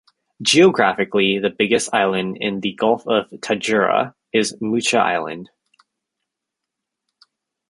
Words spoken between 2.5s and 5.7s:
the Gulf of Tadjoura is Moucha Island.